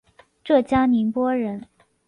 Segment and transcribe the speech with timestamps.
[0.43, 1.63] 浙江宁波人。